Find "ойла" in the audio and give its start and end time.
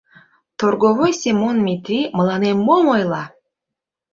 2.95-3.23